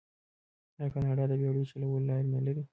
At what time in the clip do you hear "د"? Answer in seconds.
1.27-1.33